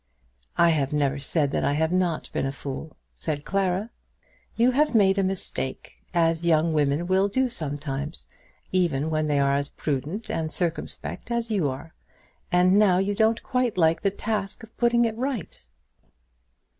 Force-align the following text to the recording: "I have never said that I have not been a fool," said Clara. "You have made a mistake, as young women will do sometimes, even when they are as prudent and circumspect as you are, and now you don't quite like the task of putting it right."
"I 0.57 0.69
have 0.69 0.91
never 0.93 1.19
said 1.19 1.51
that 1.51 1.63
I 1.63 1.73
have 1.73 1.91
not 1.91 2.31
been 2.33 2.47
a 2.47 2.51
fool," 2.51 2.97
said 3.13 3.45
Clara. 3.45 3.91
"You 4.55 4.71
have 4.71 4.95
made 4.95 5.19
a 5.19 5.23
mistake, 5.23 6.01
as 6.11 6.43
young 6.43 6.73
women 6.73 7.05
will 7.05 7.27
do 7.27 7.49
sometimes, 7.49 8.27
even 8.71 9.11
when 9.11 9.27
they 9.27 9.37
are 9.37 9.53
as 9.53 9.69
prudent 9.69 10.27
and 10.31 10.51
circumspect 10.51 11.29
as 11.29 11.51
you 11.51 11.69
are, 11.69 11.93
and 12.51 12.79
now 12.79 12.97
you 12.97 13.13
don't 13.13 13.43
quite 13.43 13.77
like 13.77 14.01
the 14.01 14.09
task 14.09 14.63
of 14.63 14.75
putting 14.75 15.05
it 15.05 15.15
right." 15.17 15.67